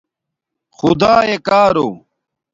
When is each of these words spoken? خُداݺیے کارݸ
خُداݺیے 0.77 1.37
کارݸ 1.47 1.87